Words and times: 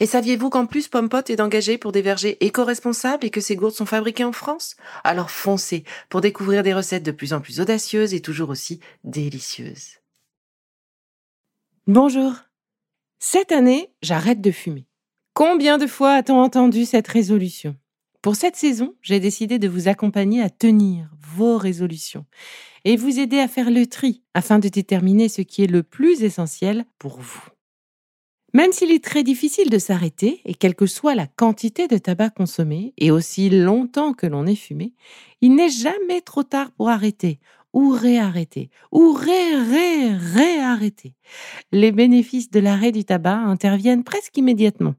Et 0.00 0.06
saviez-vous 0.06 0.50
qu'en 0.50 0.66
plus 0.66 0.88
Pompot 0.88 1.22
est 1.28 1.40
engagé 1.40 1.78
pour 1.78 1.92
des 1.92 2.02
vergers 2.02 2.36
éco-responsables 2.44 3.24
et 3.24 3.30
que 3.30 3.40
ces 3.40 3.56
gourdes 3.56 3.74
sont 3.74 3.86
fabriquées 3.86 4.24
en 4.24 4.32
France? 4.32 4.76
Alors 5.04 5.30
foncez 5.30 5.84
pour 6.08 6.20
découvrir 6.20 6.62
des 6.62 6.74
recettes 6.74 7.04
de 7.04 7.12
plus 7.12 7.32
en 7.32 7.40
plus 7.40 7.60
audacieuses 7.60 8.14
et 8.14 8.20
toujours 8.20 8.50
aussi 8.50 8.80
délicieuses. 9.04 9.98
Bonjour. 11.86 12.32
Cette 13.18 13.52
année, 13.52 13.90
j'arrête 14.02 14.40
de 14.40 14.50
fumer. 14.50 14.86
Combien 15.32 15.78
de 15.78 15.86
fois 15.86 16.14
a-t-on 16.14 16.40
entendu 16.40 16.84
cette 16.84 17.08
résolution? 17.08 17.76
Pour 18.22 18.36
cette 18.36 18.56
saison, 18.56 18.94
j'ai 19.02 19.20
décidé 19.20 19.58
de 19.58 19.68
vous 19.68 19.88
accompagner 19.88 20.42
à 20.42 20.48
tenir 20.48 21.10
vos 21.20 21.58
résolutions 21.58 22.24
et 22.84 22.96
vous 22.96 23.18
aider 23.18 23.38
à 23.38 23.48
faire 23.48 23.70
le 23.70 23.86
tri 23.86 24.22
afin 24.32 24.58
de 24.58 24.68
déterminer 24.68 25.28
ce 25.28 25.42
qui 25.42 25.62
est 25.62 25.66
le 25.66 25.82
plus 25.82 26.22
essentiel 26.22 26.84
pour 26.98 27.20
vous. 27.20 27.42
Même 28.54 28.70
s'il 28.70 28.92
est 28.92 29.02
très 29.02 29.24
difficile 29.24 29.68
de 29.68 29.78
s'arrêter, 29.78 30.40
et 30.44 30.54
quelle 30.54 30.76
que 30.76 30.86
soit 30.86 31.16
la 31.16 31.26
quantité 31.26 31.88
de 31.88 31.98
tabac 31.98 32.30
consommé, 32.30 32.94
et 32.96 33.10
aussi 33.10 33.50
longtemps 33.50 34.14
que 34.14 34.28
l'on 34.28 34.46
ait 34.46 34.54
fumé, 34.54 34.94
il 35.40 35.56
n'est 35.56 35.68
jamais 35.68 36.20
trop 36.20 36.44
tard 36.44 36.70
pour 36.70 36.88
arrêter, 36.88 37.40
ou 37.72 37.90
réarrêter, 37.90 38.70
ou 38.92 39.12
ré-ré-réarrêter. 39.12 41.16
Les 41.72 41.90
bénéfices 41.90 42.52
de 42.52 42.60
l'arrêt 42.60 42.92
du 42.92 43.04
tabac 43.04 43.38
interviennent 43.38 44.04
presque 44.04 44.36
immédiatement. 44.36 44.94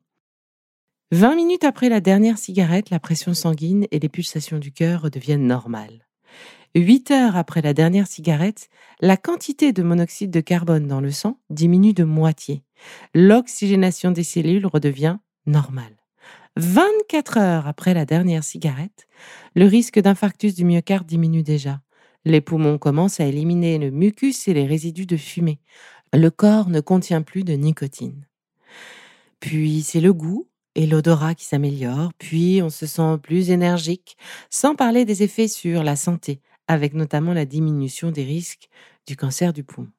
20 1.11 1.35
minutes 1.35 1.63
après 1.63 1.87
la 1.87 2.01
dernière 2.01 2.37
cigarette, 2.37 2.89
la 2.89 2.99
pression 2.99 3.33
sanguine 3.33 3.87
et 3.91 3.99
les 3.99 4.09
pulsations 4.09 4.59
du 4.59 4.73
cœur 4.73 5.03
redeviennent 5.03 5.47
normales. 5.47 6.05
8 6.75 7.11
heures 7.11 7.37
après 7.37 7.61
la 7.61 7.73
dernière 7.73 8.05
cigarette, 8.05 8.69
la 8.99 9.15
quantité 9.15 9.71
de 9.71 9.81
monoxyde 9.81 10.29
de 10.29 10.41
carbone 10.41 10.87
dans 10.87 10.99
le 10.99 11.09
sang 11.09 11.39
diminue 11.49 11.93
de 11.93 12.03
moitié. 12.03 12.63
L'oxygénation 13.13 14.11
des 14.11 14.25
cellules 14.25 14.65
redevient 14.65 15.17
normale. 15.45 15.95
24 16.57 17.37
heures 17.37 17.67
après 17.67 17.93
la 17.93 18.05
dernière 18.05 18.43
cigarette, 18.43 19.07
le 19.55 19.65
risque 19.67 19.99
d'infarctus 19.99 20.53
du 20.53 20.65
myocarde 20.65 21.07
diminue 21.07 21.43
déjà. 21.43 21.79
Les 22.25 22.41
poumons 22.41 22.77
commencent 22.77 23.21
à 23.21 23.25
éliminer 23.25 23.77
le 23.77 23.89
mucus 23.89 24.49
et 24.49 24.53
les 24.53 24.65
résidus 24.65 25.05
de 25.05 25.15
fumée. 25.15 25.59
Le 26.11 26.29
corps 26.29 26.67
ne 26.67 26.81
contient 26.81 27.21
plus 27.21 27.45
de 27.45 27.53
nicotine. 27.53 28.27
Puis 29.39 29.81
c'est 29.81 30.01
le 30.01 30.13
goût 30.13 30.49
et 30.75 30.87
l'odorat 30.87 31.35
qui 31.35 31.45
s'améliorent, 31.45 32.11
puis 32.17 32.61
on 32.61 32.69
se 32.69 32.85
sent 32.85 33.17
plus 33.23 33.49
énergique, 33.49 34.17
sans 34.49 34.75
parler 34.75 35.05
des 35.05 35.23
effets 35.23 35.47
sur 35.47 35.83
la 35.83 35.95
santé, 35.95 36.41
avec 36.67 36.93
notamment 36.93 37.33
la 37.33 37.45
diminution 37.45 38.11
des 38.11 38.23
risques 38.23 38.69
du 39.07 39.15
cancer 39.15 39.53
du 39.53 39.63
poumon. 39.63 39.89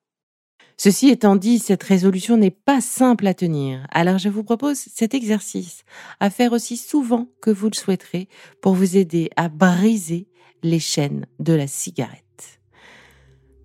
Ceci 0.79 1.09
étant 1.09 1.37
dit, 1.37 1.59
cette 1.59 1.83
résolution 1.83 2.37
n'est 2.37 2.51
pas 2.51 2.83
simple 2.83 3.27
à 3.27 3.33
tenir, 3.33 3.87
alors 3.91 4.19
je 4.19 4.29
vous 4.29 4.45
propose 4.45 4.77
cet 4.77 5.15
exercice 5.15 5.85
à 6.21 6.29
faire 6.29 6.53
aussi 6.53 6.77
souvent 6.77 7.29
que 7.41 7.51
vous 7.51 7.71
le 7.71 7.75
souhaiterez 7.75 8.29
pour 8.61 8.75
vous 8.75 8.99
aider 8.99 9.31
à 9.37 9.49
briser 9.49 10.29
les 10.63 10.79
chaînes 10.79 11.27
de 11.41 11.55
la 11.55 11.67
cigarette. 11.67 12.61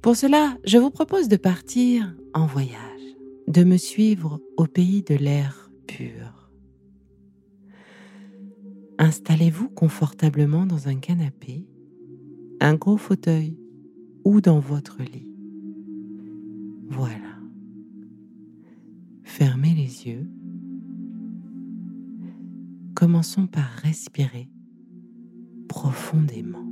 Pour 0.01 0.15
cela, 0.15 0.57
je 0.63 0.77
vous 0.77 0.89
propose 0.89 1.27
de 1.27 1.35
partir 1.35 2.15
en 2.33 2.45
voyage, 2.45 2.77
de 3.47 3.63
me 3.65 3.77
suivre 3.77 4.39
au 4.55 4.65
pays 4.65 5.03
de 5.03 5.15
l'air 5.15 5.69
pur. 5.87 6.49
Installez-vous 8.99 9.69
confortablement 9.69 10.65
dans 10.65 10.87
un 10.87 10.95
canapé 10.95 11.65
un 12.61 12.75
gros 12.75 12.97
fauteuil 12.97 13.57
ou 14.23 14.39
dans 14.39 14.59
votre 14.59 15.01
lit. 15.01 15.27
Voilà. 16.89 17.39
Fermez 19.23 19.73
les 19.73 20.07
yeux. 20.07 20.29
Commençons 22.95 23.47
par 23.47 23.67
respirer 23.81 24.47
profondément. 25.67 26.70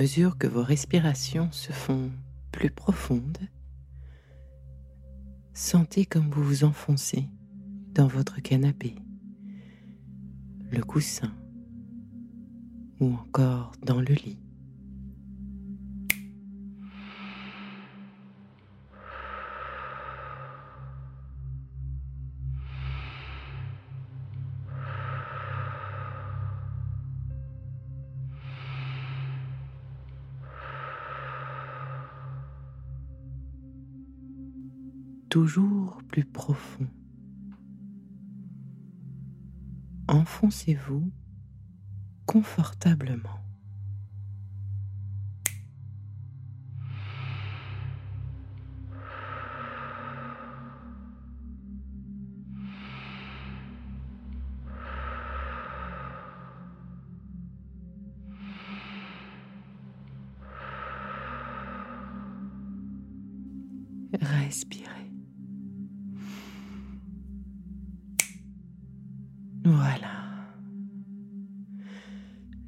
Mesure 0.00 0.38
que 0.38 0.46
vos 0.46 0.62
respirations 0.62 1.52
se 1.52 1.72
font 1.72 2.10
plus 2.52 2.70
profondes, 2.70 3.36
sentez 5.52 6.06
comme 6.06 6.30
vous 6.30 6.42
vous 6.42 6.64
enfoncez 6.64 7.26
dans 7.92 8.06
votre 8.06 8.40
canapé, 8.40 8.94
le 10.70 10.82
coussin 10.82 11.34
ou 12.98 13.12
encore 13.12 13.72
dans 13.84 14.00
le 14.00 14.14
lit. 14.14 14.38
Toujours 35.40 36.02
plus 36.06 36.26
profond. 36.26 36.86
Enfoncez-vous 40.06 41.10
confortablement. 42.26 43.40
Respirez. 64.20 65.09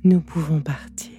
Nous 0.05 0.21
pouvons 0.21 0.61
partir. 0.61 1.13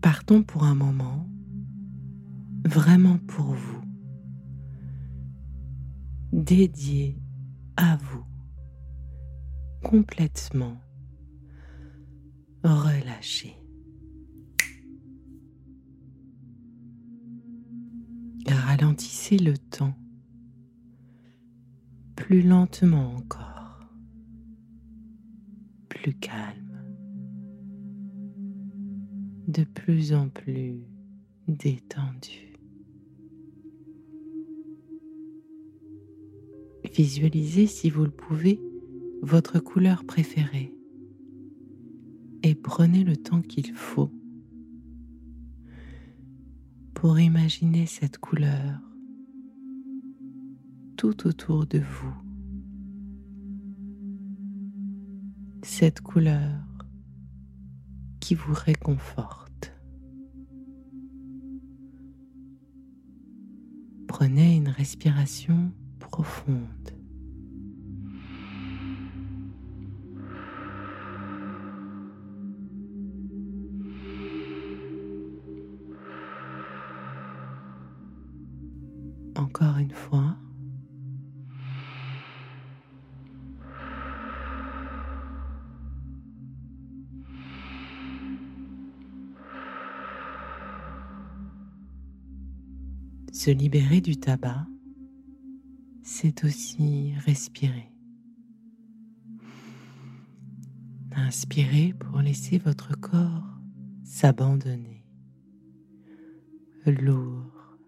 Partons 0.00 0.44
pour 0.44 0.62
un 0.62 0.76
moment, 0.76 1.28
vraiment 2.64 3.18
pour 3.26 3.54
vous, 3.54 3.82
dédié 6.32 7.20
à 7.76 7.96
vous, 7.96 8.24
complètement 9.82 10.80
relâché. 12.62 13.56
Ralentissez 18.48 19.38
le 19.38 19.58
temps 19.58 19.94
plus 22.14 22.42
lentement 22.42 23.14
encore, 23.16 23.55
calme, 26.12 26.82
de 29.48 29.64
plus 29.64 30.12
en 30.12 30.28
plus 30.28 30.80
détendu. 31.48 32.52
Visualisez, 36.94 37.66
si 37.66 37.90
vous 37.90 38.04
le 38.04 38.10
pouvez, 38.10 38.60
votre 39.22 39.58
couleur 39.58 40.04
préférée 40.04 40.72
et 42.42 42.54
prenez 42.54 43.04
le 43.04 43.16
temps 43.16 43.42
qu'il 43.42 43.72
faut 43.72 44.10
pour 46.94 47.18
imaginer 47.18 47.86
cette 47.86 48.18
couleur 48.18 48.80
tout 50.96 51.26
autour 51.26 51.66
de 51.66 51.78
vous. 51.78 52.25
Cette 55.78 56.00
couleur 56.00 56.62
qui 58.18 58.34
vous 58.34 58.54
réconforte. 58.54 59.74
Prenez 64.08 64.56
une 64.56 64.70
respiration 64.70 65.70
profonde. 65.98 66.94
Encore 79.34 79.76
une 79.76 79.90
fois. 79.90 80.35
Libérer 93.52 94.00
du 94.00 94.16
tabac, 94.16 94.66
c'est 96.02 96.44
aussi 96.44 97.14
respirer. 97.24 97.92
Inspirez 101.14 101.94
pour 101.98 102.18
laisser 102.18 102.58
votre 102.58 102.98
corps 102.98 103.44
s'abandonner. 104.04 105.04
Lourd. 106.86 107.78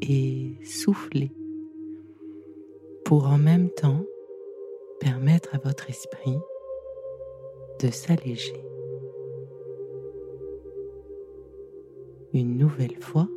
Et 0.00 0.58
souffler 0.64 1.30
pour 3.04 3.26
en 3.26 3.38
même 3.38 3.68
temps 3.70 4.02
permettre 4.98 5.54
à 5.54 5.58
votre 5.58 5.90
esprit 5.90 6.38
de 7.80 7.90
s'alléger. 7.90 8.73
Une 12.34 12.58
nouvelle 12.58 12.96
fois. 13.00 13.28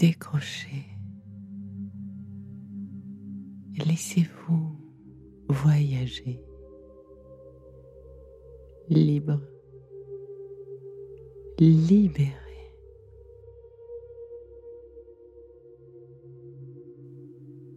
Décrochez. 0.00 0.86
Laissez-vous 3.86 4.74
voyager, 5.50 6.40
libre, 8.88 9.42
libéré. 11.58 12.32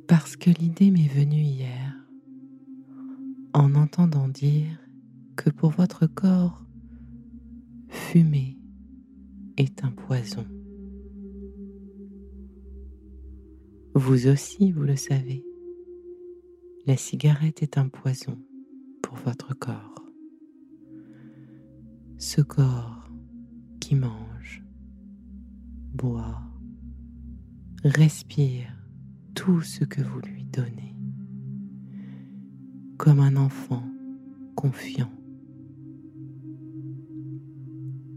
Parce 0.08 0.38
que 0.38 0.50
l'idée 0.50 0.92
m'est 0.92 1.10
venue 1.10 1.42
hier 1.42 1.94
en 3.54 3.76
entendant 3.76 4.30
dire 4.30 4.80
que 5.36 5.50
pour 5.50 5.72
votre 5.72 6.08
corps, 6.08 6.64
fumer 7.90 8.58
est 9.58 9.84
un 9.84 9.92
poison. 9.92 10.46
Vous 13.96 14.26
aussi, 14.28 14.72
vous 14.72 14.82
le 14.82 14.96
savez, 14.96 15.46
la 16.88 16.98
cigarette 16.98 17.62
est 17.62 17.78
un 17.78 17.90
poison 17.90 18.40
pour 19.04 19.16
votre 19.18 19.54
corps. 19.54 20.04
Ce 22.18 22.42
corps 22.42 23.08
qui 23.80 23.94
mange, 23.94 24.64
boit, 25.94 26.42
respire 27.84 28.76
tout 29.36 29.62
ce 29.62 29.84
que 29.84 30.02
vous 30.02 30.22
lui 30.22 30.44
donnez, 30.46 30.96
comme 32.98 33.20
un 33.20 33.36
enfant 33.36 33.88
confiant. 34.56 35.12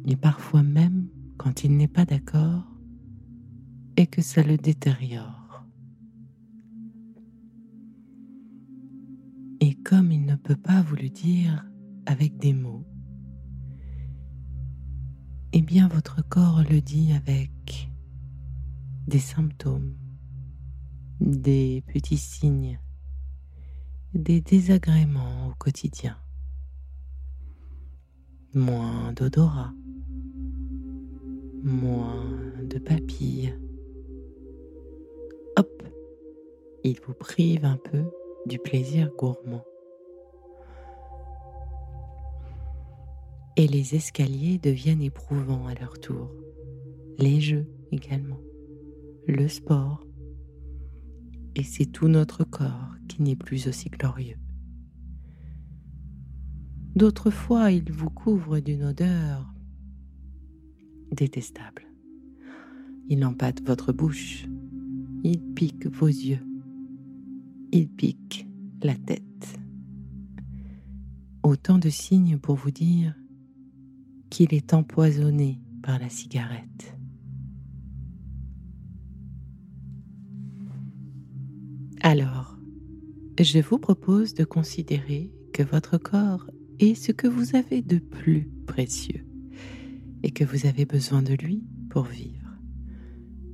Et 0.07 0.17
parfois 0.17 0.63
même 0.63 1.09
quand 1.37 1.65
il 1.65 1.77
n'est 1.77 1.87
pas 1.87 2.07
d'accord 2.07 2.65
et 3.99 4.07
que 4.07 4.23
ça 4.23 4.43
le 4.43 4.57
détériore. 4.57 5.46
Comme 9.89 10.11
il 10.11 10.27
ne 10.27 10.35
peut 10.35 10.57
pas 10.57 10.83
vous 10.83 10.97
le 10.97 11.09
dire 11.09 11.65
avec 12.07 12.39
des 12.39 12.53
mots, 12.53 12.85
eh 15.53 15.63
bien 15.63 15.87
votre 15.87 16.27
corps 16.29 16.65
le 16.69 16.81
dit 16.81 17.13
avec 17.13 17.89
des 19.07 19.21
symptômes, 19.21 19.95
des 21.21 21.85
petits 21.87 22.17
signes, 22.17 22.81
des 24.13 24.41
désagréments 24.41 25.51
au 25.51 25.55
quotidien. 25.55 26.17
Moins 28.55 29.13
d'odorat, 29.13 29.73
moins 31.63 32.25
de 32.69 32.79
papilles. 32.81 33.57
Hop, 35.57 35.83
il 36.83 36.99
vous 37.07 37.15
prive 37.15 37.65
un 37.65 37.77
peu 37.77 38.03
du 38.47 38.59
plaisir 38.59 39.13
gourmand. 39.17 39.63
Et 43.57 43.67
les 43.67 43.95
escaliers 43.95 44.59
deviennent 44.59 45.03
éprouvants 45.03 45.67
à 45.67 45.75
leur 45.75 45.99
tour, 45.99 46.31
les 47.19 47.41
jeux 47.41 47.67
également, 47.91 48.41
le 49.27 49.49
sport, 49.49 50.07
et 51.55 51.63
c'est 51.63 51.87
tout 51.87 52.09
notre 52.09 52.45
corps 52.45 52.95
qui 53.09 53.23
n'est 53.23 53.37
plus 53.37 53.67
aussi 53.67 53.89
glorieux. 53.89 54.37
D'autres 56.95 57.31
fois, 57.31 57.71
il 57.71 57.91
vous 57.91 58.11
couvre 58.11 58.59
d'une 58.61 58.85
odeur 58.85 59.55
détestable. 61.13 61.87
Il 63.09 63.25
empâte 63.25 63.63
votre 63.67 63.93
bouche, 63.93 64.47
il 65.25 65.41
pique 65.55 65.87
vos 65.87 66.09
yeux, 66.09 66.45
il 67.73 67.89
pique 67.89 68.47
la 68.83 68.97
tête. 68.97 69.59
Autant 71.43 71.79
de 71.79 71.89
signes 71.89 72.39
pour 72.39 72.57
vous 72.57 72.71
dire 72.71 73.15
qu'il 74.31 74.55
est 74.55 74.75
empoisonné 74.75 75.61
par 75.83 75.99
la 75.99 76.09
cigarette. 76.09 76.97
Alors, 82.01 82.57
je 83.39 83.59
vous 83.59 83.79
propose 83.79 84.35
de 84.35 84.45
considérer 84.45 85.33
que 85.53 85.63
votre 85.63 85.99
corps 85.99 86.47
est 86.79 86.95
ce 86.95 87.13
que 87.13 87.27
vous 87.27 87.57
avez 87.57 87.83
de 87.83 87.99
plus 87.99 88.51
précieux 88.67 89.27
et 90.23 90.31
que 90.31 90.45
vous 90.45 90.67
avez 90.67 90.85
besoin 90.85 91.23
de 91.23 91.35
lui 91.35 91.65
pour 91.91 92.05
vivre, 92.05 92.51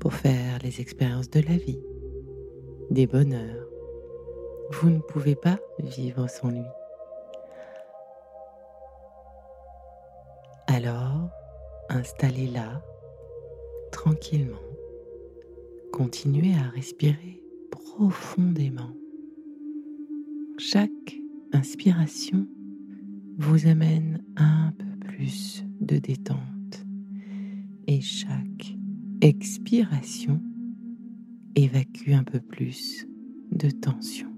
pour 0.01 0.15
faire 0.15 0.59
les 0.63 0.81
expériences 0.81 1.31
de 1.31 1.41
la 1.41 1.57
vie, 1.57 1.81
des 2.91 3.07
bonheurs, 3.07 3.67
vous 4.73 4.91
ne 4.91 5.01
pouvez 5.01 5.35
pas 5.35 5.59
vivre 5.79 6.29
sans 6.29 6.51
lui. 6.51 6.82
Installez 11.93 12.49
là, 12.49 12.83
tranquillement. 13.91 14.57
Continuez 15.93 16.55
à 16.55 16.71
respirer 16.71 17.43
profondément. 17.71 18.97
Chaque 20.59 21.21
inspiration 21.53 22.47
vous 23.39 23.67
amène 23.67 24.23
un 24.37 24.73
peu 24.79 25.07
plus 25.07 25.65
de 25.81 25.99
détente 25.99 26.85
et 27.87 28.01
chaque 28.01 28.77
expiration 29.21 30.41
évacue 31.55 32.13
un 32.13 32.25
peu 32.25 32.41
plus 32.41 33.07
de 33.51 33.71
tension. 33.71 34.32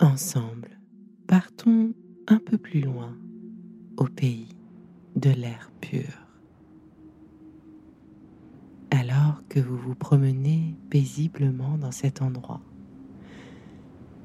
Ensemble, 0.00 0.78
partons 1.26 1.92
un 2.26 2.38
peu 2.38 2.56
plus 2.56 2.80
loin, 2.80 3.14
au 3.98 4.04
pays 4.04 4.56
de 5.14 5.28
l'air 5.28 5.70
pur. 5.82 6.08
Alors 8.90 9.42
que 9.50 9.60
vous 9.60 9.76
vous 9.76 9.94
promenez 9.94 10.74
paisiblement 10.88 11.76
dans 11.76 11.90
cet 11.90 12.22
endroit, 12.22 12.62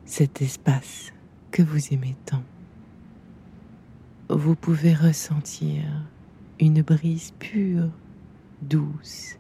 cet 0.06 0.42
espace 0.42 1.12
que 1.52 1.62
vous 1.62 1.94
aimez 1.94 2.16
tant, 2.26 2.44
vous 4.30 4.56
pouvez 4.56 4.94
ressentir 4.94 5.84
une 6.58 6.84
brise 6.84 7.32
pure, 7.38 7.90
douce, 8.62 9.36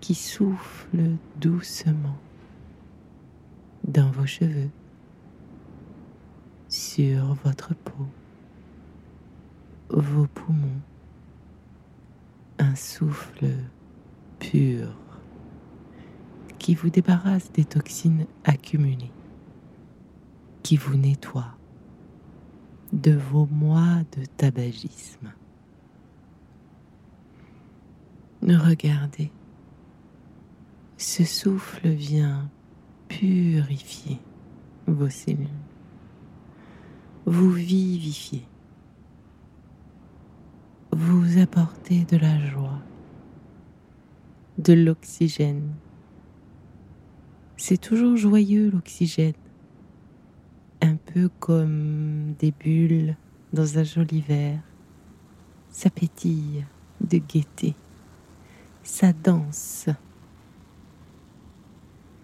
qui 0.00 0.14
souffle 0.14 1.18
doucement 1.38 2.16
dans 3.86 4.10
vos 4.10 4.26
cheveux 4.26 4.70
votre 7.02 7.74
peau, 7.74 8.06
vos 9.90 10.26
poumons, 10.26 10.80
un 12.58 12.74
souffle 12.74 13.52
pur 14.38 14.88
qui 16.58 16.74
vous 16.74 16.88
débarrasse 16.88 17.52
des 17.52 17.64
toxines 17.64 18.26
accumulées, 18.44 19.12
qui 20.62 20.76
vous 20.76 20.96
nettoie 20.96 21.54
de 22.92 23.12
vos 23.12 23.46
mois 23.46 24.02
de 24.16 24.24
tabagisme. 24.36 25.32
Regardez, 28.42 29.30
ce 30.96 31.24
souffle 31.24 31.88
vient 31.88 32.48
purifier 33.08 34.18
vos 34.86 35.10
cellules 35.10 35.65
vous 37.26 37.50
vivifiez, 37.50 38.44
vous 40.92 41.38
apportez 41.40 42.04
de 42.04 42.16
la 42.16 42.38
joie, 42.38 42.78
de 44.58 44.72
l'oxygène. 44.72 45.74
C'est 47.56 47.80
toujours 47.80 48.16
joyeux 48.16 48.70
l'oxygène, 48.70 49.34
un 50.80 50.94
peu 50.94 51.28
comme 51.40 52.34
des 52.38 52.52
bulles 52.52 53.16
dans 53.52 53.76
un 53.76 53.82
joli 53.82 54.20
verre. 54.20 54.62
Ça 55.68 55.90
pétille 55.90 56.64
de 57.00 57.18
gaieté, 57.18 57.74
ça 58.84 59.12
danse. 59.12 59.88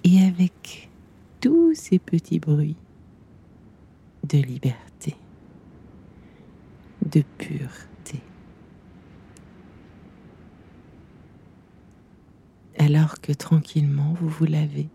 Et 0.04 0.22
avec 0.22 0.90
tous 1.40 1.74
ces 1.74 1.98
petits 1.98 2.38
bruits 2.38 2.76
de 4.32 4.38
liberté 4.38 5.14
de 7.04 7.22
pureté. 7.36 8.20
Alors 12.78 13.20
que 13.20 13.32
tranquillement 13.32 14.14
vous 14.14 14.28
vous 14.28 14.46
lavez, 14.46 14.88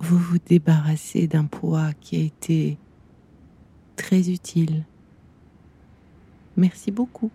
vous 0.00 0.16
vous 0.16 0.38
débarrassez 0.38 1.26
d'un 1.26 1.44
poids 1.44 1.92
qui 2.00 2.16
a 2.16 2.20
été 2.20 2.78
très 3.96 4.30
utile. 4.30 4.84
Merci 6.56 6.90
beaucoup. 6.90 7.30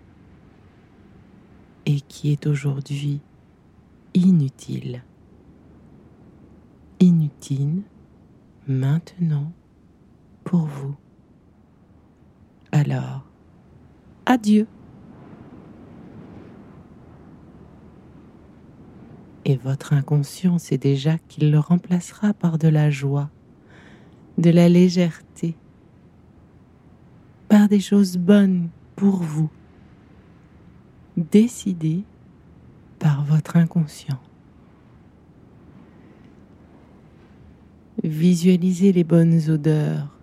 Et 1.86 2.02
qui 2.02 2.32
est 2.32 2.48
aujourd'hui 2.48 3.22
inutile. 4.14 5.04
Inutile 7.00 7.84
maintenant 8.70 9.52
pour 10.44 10.68
vous. 10.68 10.96
Alors, 12.72 13.26
adieu. 14.26 14.68
Et 19.46 19.58
votre 19.58 19.94
inconscient 19.94 20.60
sait 20.60 20.78
déjà 20.78 21.18
qu'il 21.18 21.52
le 21.52 21.58
remplacera 21.58 22.34
par 22.34 22.60
de 22.60 22.68
la 22.68 22.92
joie, 22.92 23.32
de 24.38 24.52
la 24.52 24.70
légèreté, 24.70 25.56
par 27.48 27.68
des 27.68 27.80
choses 27.80 28.18
bonnes 28.18 28.70
pour 28.96 29.16
vous, 29.16 29.50
décidées 31.18 32.04
par 33.00 33.24
votre 33.24 33.58
inconscient. 33.58 34.20
Visualisez 38.04 38.94
les 38.94 39.04
bonnes 39.04 39.50
odeurs 39.50 40.20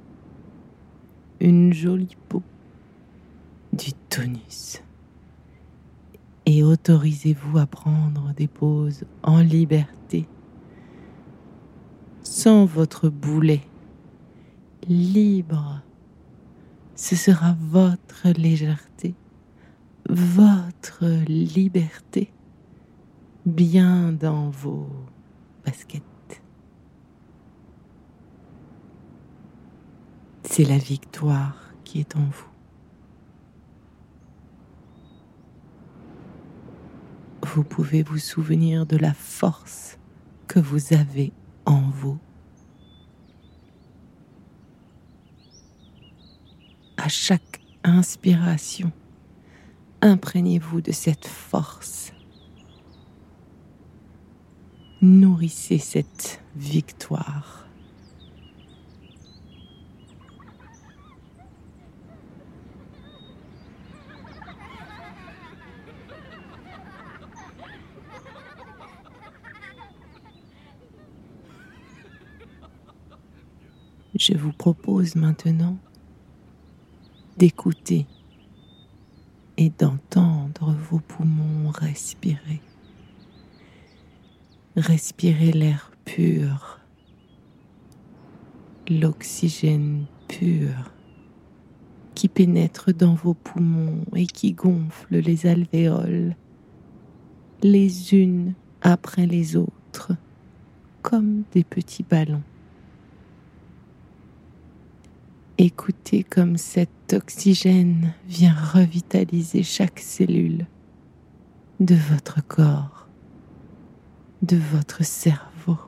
une 1.41 1.73
jolie 1.73 2.17
peau, 2.29 2.43
du 3.73 3.93
tonus. 4.09 4.83
Et 6.47 6.63
autorisez-vous 6.63 7.59
à 7.59 7.67
prendre 7.67 8.33
des 8.35 8.47
pauses 8.47 9.05
en 9.23 9.41
liberté, 9.41 10.27
sans 12.23 12.65
votre 12.65 13.09
boulet, 13.09 13.63
libre. 14.89 15.83
Ce 16.95 17.17
sera 17.17 17.57
votre 17.61 18.29
légèreté, 18.31 19.15
votre 20.09 21.05
liberté, 21.29 22.33
bien 23.45 24.13
dans 24.13 24.51
vos 24.51 24.89
baskets. 25.65 26.16
C'est 30.49 30.65
la 30.65 30.79
victoire 30.79 31.73
qui 31.85 32.01
est 32.01 32.17
en 32.17 32.25
vous. 32.25 32.49
Vous 37.43 37.65
pouvez 37.65 38.03
vous 38.03 38.19
souvenir 38.19 38.87
de 38.87 38.97
la 38.97 39.13
force 39.13 39.99
que 40.47 40.61
vous 40.61 40.93
avez 40.93 41.33
en 41.65 41.81
vous. 41.91 42.19
À 46.97 47.09
chaque 47.09 47.61
inspiration, 47.85 48.93
imprégnez-vous 50.01 50.81
de 50.81 50.93
cette 50.93 51.27
force. 51.27 52.13
Nourrissez 55.03 55.79
cette 55.79 56.43
victoire. 56.57 57.67
Je 74.19 74.26
vous 74.37 74.53
propose 74.53 75.17
maintenant 75.17 75.77
d'écouter 77.37 78.07
et 79.57 79.71
d'entendre 79.71 80.75
vos 80.91 81.01
poumons 81.01 81.71
respirer. 81.71 82.61
Respirez 84.77 85.53
l'air 85.53 85.91
pur, 86.05 86.81
l'oxygène 88.89 90.07
pur 90.29 90.93
qui 92.15 92.29
pénètre 92.29 92.95
dans 92.95 93.15
vos 93.15 93.35
poumons 93.35 94.05
et 94.15 94.27
qui 94.27 94.53
gonfle 94.53 95.19
les 95.19 95.47
alvéoles 95.47 96.35
les 97.63 98.15
unes 98.15 98.55
après 98.83 99.27
les 99.27 99.57
autres 99.57 100.13
comme 101.03 101.43
des 101.53 101.65
petits 101.65 102.03
ballons. 102.03 102.43
Écoutez 105.59 106.23
comme 106.23 106.59
cet 106.59 107.15
oxygène 107.15 108.13
vient 108.29 108.55
revitaliser 108.55 109.63
chaque 109.63 110.01
cellule 110.01 110.67
de 111.81 111.95
votre 111.95 112.47
corps, 112.47 113.09
de 114.43 114.59
votre 114.59 115.03
cerveau. 115.03 115.79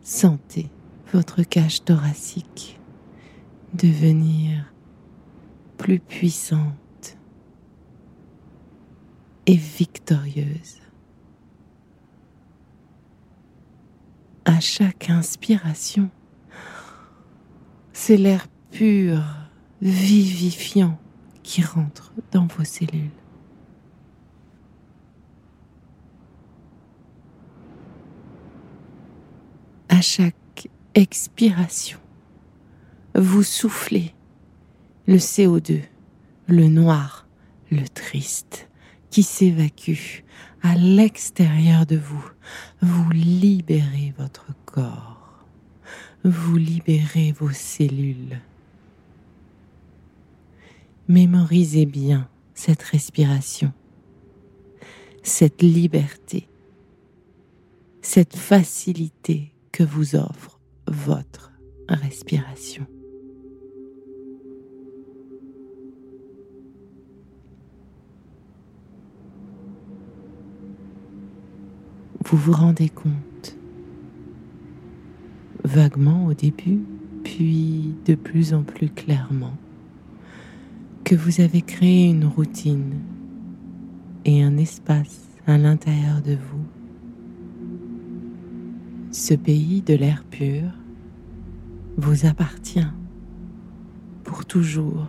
Sentez 0.00 0.70
votre 1.12 1.42
cage 1.42 1.84
thoracique 1.84 2.80
devenir 3.74 4.72
plus 5.76 5.98
puissante 5.98 7.18
et 9.44 9.56
victorieuse. 9.56 10.81
À 14.44 14.58
chaque 14.58 15.08
inspiration, 15.08 16.10
c'est 17.92 18.16
l'air 18.16 18.48
pur, 18.72 19.22
vivifiant 19.80 20.98
qui 21.44 21.62
rentre 21.62 22.12
dans 22.32 22.46
vos 22.46 22.64
cellules. 22.64 23.10
À 29.88 30.00
chaque 30.00 30.68
expiration, 30.94 32.00
vous 33.14 33.44
soufflez 33.44 34.12
le 35.06 35.18
CO2, 35.18 35.82
le 36.48 36.66
noir, 36.66 37.28
le 37.70 37.86
triste, 37.88 38.68
qui 39.10 39.22
s'évacue 39.22 40.24
à 40.62 40.74
l'extérieur 40.76 41.86
de 41.86 41.96
vous. 41.96 42.24
Vous 42.80 43.10
libérez 43.10 44.14
votre 44.18 44.46
corps. 44.64 45.44
Vous 46.24 46.56
libérez 46.56 47.32
vos 47.32 47.50
cellules. 47.50 48.40
Mémorisez 51.08 51.84
bien 51.84 52.28
cette 52.54 52.82
respiration, 52.82 53.72
cette 55.22 55.62
liberté, 55.62 56.48
cette 58.02 58.36
facilité 58.36 59.52
que 59.72 59.82
vous 59.82 60.14
offre 60.14 60.60
votre 60.86 61.52
respiration. 61.88 62.86
Vous 72.24 72.36
vous 72.36 72.52
rendez 72.52 72.88
compte, 72.88 73.56
vaguement 75.64 76.26
au 76.26 76.34
début, 76.34 76.80
puis 77.24 77.94
de 78.04 78.14
plus 78.14 78.54
en 78.54 78.62
plus 78.62 78.88
clairement, 78.88 79.56
que 81.04 81.14
vous 81.14 81.40
avez 81.40 81.62
créé 81.62 82.10
une 82.10 82.24
routine 82.24 83.00
et 84.24 84.42
un 84.42 84.56
espace 84.56 85.28
à 85.46 85.58
l'intérieur 85.58 86.22
de 86.22 86.32
vous. 86.32 86.64
Ce 89.10 89.34
pays 89.34 89.82
de 89.82 89.94
l'air 89.94 90.24
pur 90.30 90.62
vous 91.96 92.24
appartient 92.26 92.86
pour 94.22 94.44
toujours. 94.44 95.08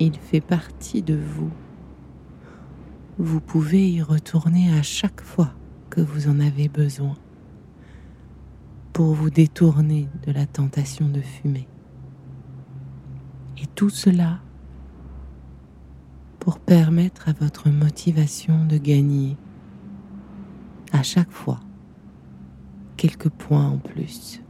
Il 0.00 0.16
fait 0.16 0.40
partie 0.40 1.02
de 1.02 1.14
vous 1.14 1.50
vous 3.18 3.40
pouvez 3.40 3.90
y 3.90 4.02
retourner 4.02 4.76
à 4.76 4.82
chaque 4.82 5.20
fois 5.20 5.52
que 5.90 6.00
vous 6.00 6.28
en 6.28 6.40
avez 6.40 6.68
besoin 6.68 7.16
pour 8.92 9.14
vous 9.14 9.30
détourner 9.30 10.08
de 10.26 10.32
la 10.32 10.46
tentation 10.46 11.08
de 11.08 11.20
fumer. 11.20 11.68
Et 13.62 13.66
tout 13.74 13.90
cela 13.90 14.40
pour 16.40 16.58
permettre 16.58 17.28
à 17.28 17.32
votre 17.32 17.70
motivation 17.70 18.66
de 18.66 18.76
gagner 18.76 19.36
à 20.92 21.02
chaque 21.02 21.30
fois 21.30 21.60
quelques 22.96 23.30
points 23.30 23.68
en 23.68 23.78
plus. 23.78 24.42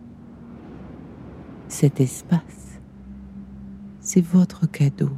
Cet 1.68 2.00
espace, 2.00 2.80
c'est 4.00 4.24
votre 4.24 4.66
cadeau 4.66 5.10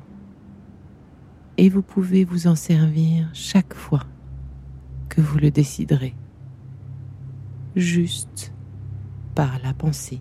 et 1.58 1.68
vous 1.68 1.82
pouvez 1.82 2.24
vous 2.24 2.46
en 2.46 2.54
servir 2.54 3.28
chaque 3.32 3.74
fois 3.74 4.04
que 5.08 5.20
vous 5.20 5.38
le 5.38 5.50
déciderez, 5.50 6.14
juste 7.74 8.52
par 9.34 9.58
la 9.62 9.72
pensée. 9.72 10.20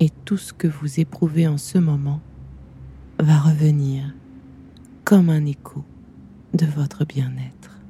Et 0.00 0.10
tout 0.24 0.36
ce 0.36 0.52
que 0.52 0.68
vous 0.68 1.00
éprouvez 1.00 1.46
en 1.46 1.58
ce 1.58 1.78
moment 1.78 2.20
va 3.18 3.38
revenir 3.38 4.14
comme 5.04 5.30
un 5.30 5.44
écho 5.46 5.84
de 6.54 6.66
votre 6.66 7.04
bien-être. 7.04 7.80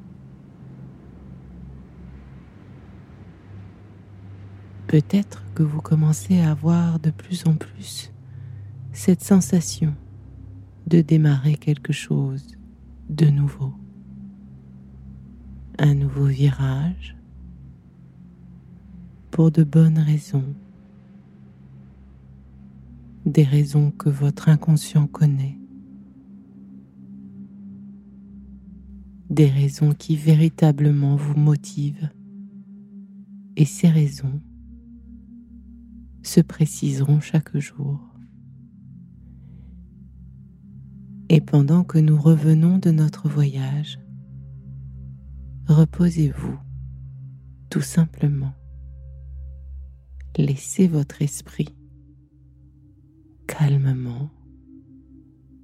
Peut-être 4.86 5.42
que 5.54 5.64
vous 5.64 5.80
commencez 5.80 6.40
à 6.40 6.52
avoir 6.52 7.00
de 7.00 7.10
plus 7.10 7.44
en 7.46 7.54
plus 7.54 8.12
cette 8.92 9.22
sensation 9.22 9.94
de 10.86 11.00
démarrer 11.00 11.54
quelque 11.54 11.92
chose 11.92 12.56
de 13.08 13.26
nouveau. 13.26 13.74
Un 15.78 15.94
nouveau 15.94 16.26
virage 16.26 17.16
pour 19.30 19.50
de 19.50 19.64
bonnes 19.64 19.98
raisons. 19.98 20.54
Des 23.26 23.42
raisons 23.42 23.90
que 23.90 24.08
votre 24.08 24.48
inconscient 24.48 25.08
connaît. 25.08 25.58
Des 29.28 29.50
raisons 29.50 29.92
qui 29.92 30.16
véritablement 30.16 31.16
vous 31.16 31.38
motivent. 31.38 32.10
Et 33.56 33.64
ces 33.64 33.88
raisons 33.88 34.40
se 36.22 36.40
préciseront 36.40 37.20
chaque 37.20 37.56
jour. 37.58 38.15
Et 41.28 41.40
pendant 41.40 41.82
que 41.82 41.98
nous 41.98 42.16
revenons 42.16 42.78
de 42.78 42.92
notre 42.92 43.28
voyage, 43.28 43.98
reposez-vous 45.66 46.56
tout 47.68 47.80
simplement. 47.80 48.54
Laissez 50.36 50.86
votre 50.86 51.22
esprit 51.22 51.74
calmement 53.48 54.30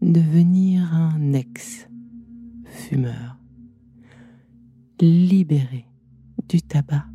devenir 0.00 0.92
un 0.92 1.32
ex-fumeur, 1.32 1.88
libéré 5.00 5.86
du 6.48 6.60
tabac. 6.60 7.06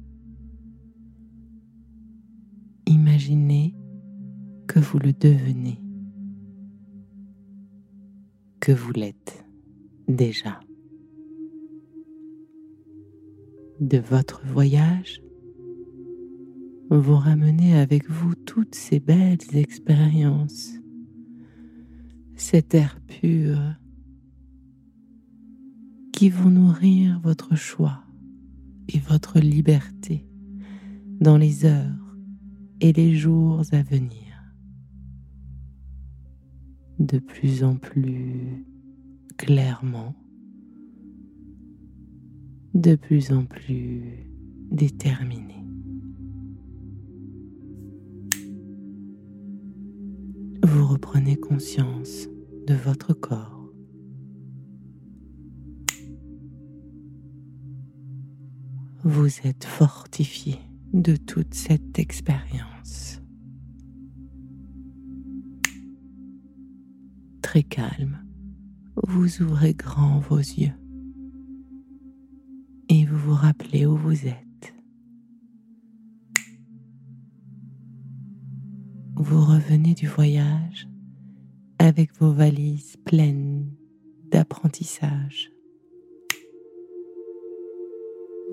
Imaginez 2.85 3.75
que 4.67 4.79
vous 4.79 4.99
le 4.99 5.11
devenez 5.11 5.81
que 8.67 8.73
vous 8.73 8.91
l'êtes 8.91 9.45
déjà. 10.09 10.59
De 13.79 13.97
votre 13.97 14.45
voyage, 14.45 15.21
vous 16.89 17.15
ramenez 17.15 17.79
avec 17.79 18.09
vous 18.09 18.35
toutes 18.35 18.75
ces 18.75 18.99
belles 18.99 19.55
expériences, 19.55 20.73
cet 22.35 22.75
air 22.75 22.99
pur 23.07 23.57
qui 26.11 26.29
vont 26.29 26.49
nourrir 26.49 27.21
votre 27.21 27.55
choix 27.55 28.03
et 28.89 28.99
votre 28.99 29.39
liberté 29.39 30.27
dans 31.21 31.37
les 31.37 31.63
heures 31.63 32.17
et 32.81 32.91
les 32.91 33.15
jours 33.15 33.61
à 33.71 33.81
venir 33.81 34.26
de 37.07 37.19
plus 37.19 37.63
en 37.63 37.75
plus 37.77 38.65
clairement, 39.37 40.13
de 42.73 42.95
plus 42.95 43.31
en 43.31 43.45
plus 43.45 44.29
déterminé. 44.71 45.55
Vous 50.63 50.85
reprenez 50.85 51.37
conscience 51.37 52.27
de 52.67 52.73
votre 52.73 53.13
corps. 53.13 53.71
Vous 59.03 59.29
êtes 59.45 59.63
fortifié 59.63 60.59
de 60.93 61.15
toute 61.15 61.53
cette 61.53 61.99
expérience. 61.99 63.21
Calme, 67.63 68.19
vous 69.03 69.41
ouvrez 69.41 69.73
grand 69.73 70.19
vos 70.19 70.37
yeux. 70.37 70.73
et 72.89 73.05
vous 73.05 73.17
vous 73.17 73.35
rappelez 73.35 73.85
où 73.85 73.95
vous 73.95 74.27
êtes. 74.27 74.73
Vous 79.15 79.41
revenez 79.41 79.93
du 79.93 80.07
voyage 80.07 80.87
avec 81.79 82.15
vos 82.19 82.31
valises 82.31 82.97
pleines 83.05 83.69
d'apprentissage. 84.31 85.51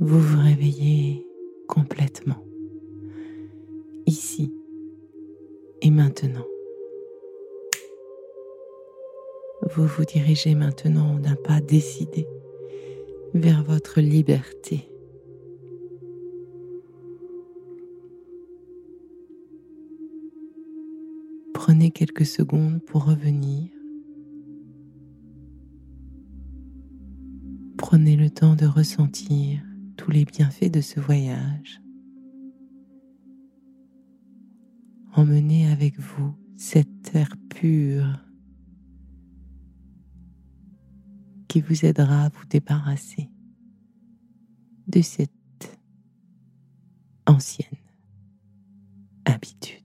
Vous 0.01 0.19
vous 0.21 0.41
réveillez 0.41 1.27
complètement, 1.69 2.43
ici 4.07 4.53
et 5.83 5.91
maintenant. 5.91 6.54
Vous 9.73 9.87
vous 9.87 10.05
dirigez 10.05 10.55
maintenant 10.55 11.19
d'un 11.19 11.37
pas 11.37 11.61
décidé 11.61 12.27
vers 13.33 13.65
votre 13.65 14.01
liberté. 14.01 14.91
Prenez 21.55 21.91
quelques 21.91 22.27
secondes 22.27 22.83
pour 22.85 23.07
revenir. 23.07 23.71
Prenez 27.79 28.17
le 28.17 28.29
temps 28.29 28.57
de 28.57 28.67
ressentir 28.67 29.63
tous 29.97 30.11
les 30.11 30.27
bienfaits 30.27 30.71
de 30.71 30.83
ce 30.83 31.01
voyage. 31.01 31.81
Emmenez 35.15 35.71
avec 35.71 35.99
vous 35.99 36.35
cet 36.57 37.15
air 37.15 37.35
pur 37.49 38.05
vous 41.61 41.85
aidera 41.85 42.25
à 42.25 42.29
vous 42.29 42.45
débarrasser 42.47 43.31
de 44.87 45.01
cette 45.03 45.31
ancienne 47.27 47.79
habitude. 49.25 49.81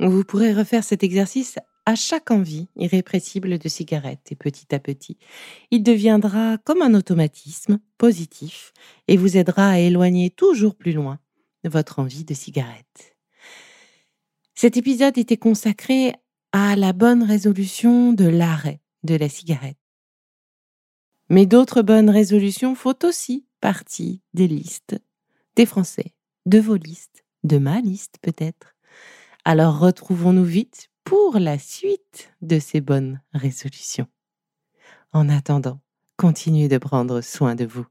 Vous 0.00 0.24
pourrez 0.24 0.52
refaire 0.52 0.84
cet 0.84 1.02
exercice 1.02 1.58
à 1.86 1.94
chaque 1.94 2.30
envie 2.30 2.68
irrépressible 2.76 3.58
de 3.58 3.68
cigarette 3.68 4.30
et 4.30 4.36
petit 4.36 4.74
à 4.74 4.78
petit, 4.78 5.18
il 5.70 5.82
deviendra 5.82 6.58
comme 6.58 6.82
un 6.82 6.94
automatisme 6.94 7.78
positif 7.98 8.72
et 9.08 9.16
vous 9.16 9.36
aidera 9.36 9.70
à 9.70 9.78
éloigner 9.78 10.30
toujours 10.30 10.74
plus 10.74 10.92
loin 10.92 11.18
votre 11.64 11.98
envie 11.98 12.24
de 12.24 12.34
cigarette. 12.34 13.16
Cet 14.54 14.76
épisode 14.76 15.18
était 15.18 15.36
consacré 15.36 16.14
à 16.52 16.76
la 16.76 16.92
bonne 16.92 17.22
résolution 17.22 18.12
de 18.12 18.26
l'arrêt 18.26 18.80
de 19.02 19.16
la 19.16 19.28
cigarette. 19.28 19.78
Mais 21.28 21.46
d'autres 21.46 21.82
bonnes 21.82 22.10
résolutions 22.10 22.74
font 22.74 22.94
aussi 23.02 23.46
partie 23.60 24.22
des 24.34 24.46
listes 24.46 24.96
des 25.56 25.66
Français, 25.66 26.14
de 26.46 26.58
vos 26.58 26.76
listes, 26.76 27.24
de 27.44 27.58
ma 27.58 27.80
liste 27.80 28.16
peut-être. 28.22 28.74
Alors 29.44 29.78
retrouvons-nous 29.78 30.44
vite 30.44 30.90
pour 31.04 31.38
la 31.38 31.58
suite 31.58 32.32
de 32.42 32.58
ces 32.58 32.80
bonnes 32.80 33.20
résolutions. 33.32 34.08
En 35.12 35.28
attendant, 35.28 35.80
continuez 36.16 36.68
de 36.68 36.78
prendre 36.78 37.20
soin 37.20 37.54
de 37.54 37.66
vous. 37.66 37.86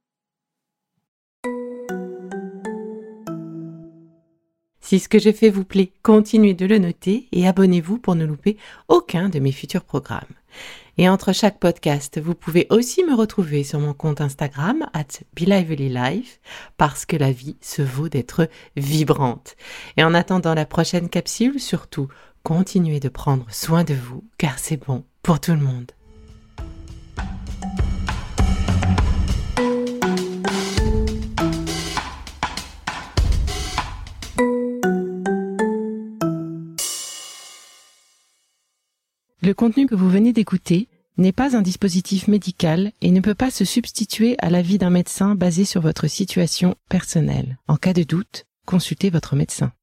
Si 4.82 4.99
ce 4.99 5.08
que 5.08 5.19
je 5.19 5.32
fais 5.32 5.49
vous 5.49 5.63
plaît, 5.63 5.93
continuez 6.04 6.54
de 6.54 6.65
le 6.65 6.78
noter 6.78 7.28
et 7.32 7.47
abonnez-vous 7.47 7.99
pour 7.99 8.15
ne 8.15 8.26
louper 8.26 8.58
aucun 8.89 9.30
de 9.30 9.39
mes 9.39 9.54
futurs 9.54 9.86
programmes. 9.86 10.28
Et 10.97 11.10
entre 11.10 11.34
chaque 11.34 11.60
podcast, 11.60 12.19
vous 12.21 12.36
pouvez 12.36 12.67
aussi 12.69 13.04
me 13.04 13.15
retrouver 13.15 13.63
sur 13.63 13.80
mon 13.80 13.93
compte 13.93 14.21
Instagram 14.21 14.86
at 14.93 15.08
Life 15.38 16.39
parce 16.78 17.06
que 17.06 17.15
la 17.15 17.32
vie 17.32 17.56
se 17.62 17.82
vaut 17.82 18.10
d'être 18.10 18.49
vibrante. 18.76 19.56
Et 19.97 20.04
en 20.04 20.13
attendant 20.13 20.54
la 20.54 20.65
prochaine 20.65 21.10
capsule, 21.10 21.60
surtout, 21.60 22.10
continuez 22.44 23.00
de 23.00 23.10
prendre 23.10 23.46
soin 23.50 23.84
de 23.84 23.94
vous 23.94 24.24
car 24.38 24.60
c'est 24.60 24.78
bon 24.78 25.06
pour 25.22 25.40
tout 25.40 25.52
le 25.52 25.60
monde. 25.60 25.92
Le 39.42 39.54
contenu 39.54 39.88
que 39.88 39.96
vous 39.96 40.10
venez 40.10 40.32
d'écouter 40.32 40.88
n'est 41.18 41.34
pas 41.34 41.56
un 41.56 41.62
dispositif 41.62 42.28
médical 42.28 42.92
et 43.02 43.12
ne 43.12 43.20
peut 43.20 43.36
pas 43.36 43.52
se 43.52 43.66
substituer 43.66 44.36
à 44.40 44.50
l'avis 44.50 44.78
d'un 44.78 44.90
médecin 44.90 45.36
basé 45.36 45.66
sur 45.66 45.82
votre 45.82 46.08
situation 46.08 46.76
personnelle. 46.90 47.58
En 47.68 47.76
cas 47.76 47.94
de 47.94 48.04
doute, 48.04 48.46
consultez 48.66 49.10
votre 49.10 49.36
médecin. 49.36 49.74